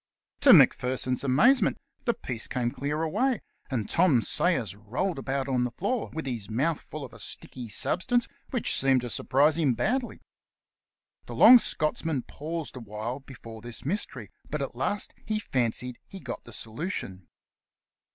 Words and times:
To 0.39 0.51
Macpherson's 0.51 1.23
amazement 1.23 1.77
the 2.05 2.15
piece 2.15 2.47
came 2.47 2.71
27 2.71 2.71
The 2.71 2.75
Cast 2.75 2.89
iron 2.89 3.11
Canvasser 3.19 3.27
clear 3.27 3.29
away, 3.29 3.41
and 3.69 3.87
Tom 4.17 4.21
Sayers 4.23 4.75
rolled 4.75 5.19
about 5.19 5.47
on 5.47 5.63
the 5.63 5.69
floor 5.69 6.09
with 6.11 6.25
his 6.25 6.49
mouth 6.49 6.81
full 6.89 7.05
of 7.05 7.13
a 7.13 7.19
sticky 7.19 7.69
substance 7.69 8.27
which 8.49 8.73
seemed 8.75 9.01
to 9.01 9.11
surprise 9.11 9.57
him 9.59 9.75
badly. 9.75 10.23
The 11.27 11.35
long 11.35 11.59
Scotchman 11.59 12.23
paused 12.23 12.75
awhile 12.75 13.19
before 13.19 13.61
this 13.61 13.85
mystery, 13.85 14.31
but 14.49 14.63
at 14.63 14.73
last 14.73 15.13
he 15.23 15.37
fancied 15.37 15.99
he 16.07 16.17
had 16.17 16.25
got 16.25 16.45
the 16.45 16.51
solution. 16.51 17.27